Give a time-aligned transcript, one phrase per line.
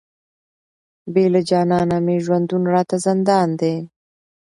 [1.13, 3.75] بې له جانانه مي ژوندون راته زندان دی،